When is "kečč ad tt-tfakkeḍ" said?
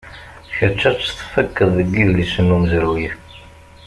0.55-1.69